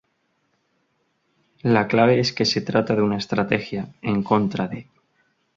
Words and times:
La 1.61 1.87
clave 1.87 2.19
es 2.19 2.33
que 2.33 2.43
se 2.45 2.61
trata 2.61 2.95
de 2.95 3.03
una 3.03 3.17
estrategia 3.19 3.93
"en 4.01 4.23
contra 4.23 4.67
de". 4.67 4.87